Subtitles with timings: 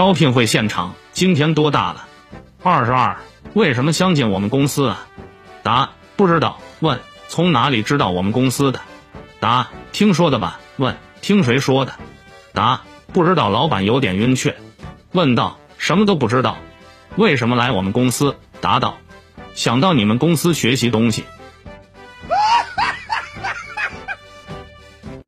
[0.00, 2.08] 招聘会现场今天多大了？
[2.62, 3.18] 二十二
[3.52, 5.06] 为什么相信我们公司啊？
[5.62, 6.58] 答不知道。
[6.80, 6.98] 问
[7.28, 8.80] 从哪里知道我们公司的？
[9.40, 10.58] 答听说的吧？
[10.78, 11.92] 问听谁说的？
[12.54, 12.80] 答
[13.12, 14.56] 不知道老板有点晕却
[15.12, 16.56] 问道什么都不知道。
[17.16, 18.34] 为什么来我们公司？
[18.62, 18.96] 答道
[19.52, 21.26] 想到你们公司学习东西。